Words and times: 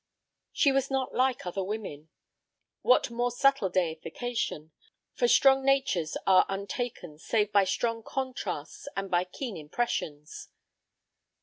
She 0.51 0.71
was 0.71 0.89
not 0.89 1.13
like 1.13 1.45
other 1.45 1.63
women. 1.63 2.09
What 2.81 3.11
more 3.11 3.29
subtle 3.29 3.69
deification! 3.69 4.71
For 5.13 5.27
strong 5.27 5.63
natures 5.63 6.17
are 6.25 6.47
untaken 6.49 7.19
save 7.19 7.51
by 7.51 7.65
strong 7.65 8.01
contrasts 8.01 8.87
and 8.97 9.11
by 9.11 9.25
keen 9.25 9.55
impressions. 9.55 10.47